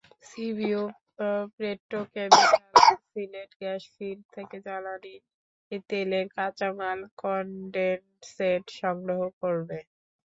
[0.29, 0.83] সিভিও
[1.55, 5.15] petrochemical Sylhet gas field থেকে জ্বালানি
[5.89, 9.77] তেলের কাঁচামাল কনডেনসেট সংগ্রহ করবে।